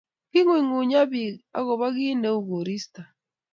king'uny 0.31 0.63
ng'unyo 0.67 1.01
biik 1.11 1.35
akobo 1.57 1.87
kiit 1.95 2.17
neu 2.21 2.37
koristo 2.49 3.01